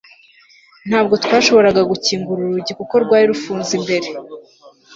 [0.89, 4.07] ntabwo twashoboraga gukingura urugi kuko rwari rufunze imbere